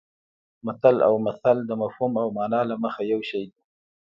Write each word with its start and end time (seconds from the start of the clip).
متل 0.65 0.95
او 1.07 1.13
مثل 1.27 1.55
د 1.65 1.71
مفهوم 1.81 2.11
او 2.23 2.27
مانا 2.37 2.61
له 2.69 2.75
مخې 2.83 3.03
یو 3.13 3.21
شی 3.29 3.43
دي 3.51 3.61